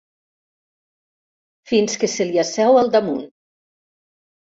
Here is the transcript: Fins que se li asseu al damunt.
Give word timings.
Fins 1.71 1.97
que 2.03 2.09
se 2.13 2.27
li 2.29 2.39
asseu 2.45 2.79
al 2.81 2.89
damunt. 2.97 3.21